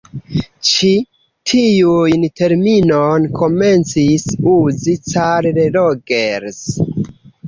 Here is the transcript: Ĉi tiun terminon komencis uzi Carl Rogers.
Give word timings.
Ĉi 0.67 0.87
tiun 1.49 2.23
terminon 2.39 3.27
komencis 3.41 4.25
uzi 4.53 4.95
Carl 5.11 5.61
Rogers. 5.77 6.63